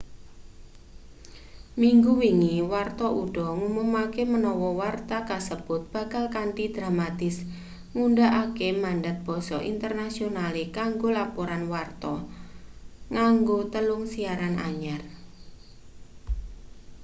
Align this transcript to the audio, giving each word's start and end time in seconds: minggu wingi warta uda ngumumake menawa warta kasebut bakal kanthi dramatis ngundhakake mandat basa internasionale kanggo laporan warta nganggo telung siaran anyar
minggu 1.81 2.11
wingi 2.21 2.55
warta 2.71 3.07
uda 3.23 3.45
ngumumake 3.57 4.23
menawa 4.33 4.69
warta 4.81 5.17
kasebut 5.29 5.81
bakal 5.95 6.23
kanthi 6.35 6.65
dramatis 6.75 7.35
ngundhakake 7.95 8.67
mandat 8.83 9.17
basa 9.27 9.57
internasionale 9.73 10.63
kanggo 10.77 11.09
laporan 11.19 11.63
warta 11.73 12.15
nganggo 13.13 13.59
telung 13.73 14.03
siaran 14.13 14.55
anyar 14.69 15.01